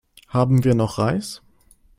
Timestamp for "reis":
0.97-1.43